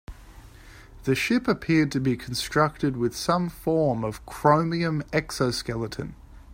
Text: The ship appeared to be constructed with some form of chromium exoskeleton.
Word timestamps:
The 1.03 1.13
ship 1.13 1.47
appeared 1.47 1.91
to 1.91 1.99
be 1.99 2.17
constructed 2.17 2.97
with 2.97 3.15
some 3.15 3.49
form 3.49 4.03
of 4.03 4.25
chromium 4.25 5.03
exoskeleton. 5.13 6.15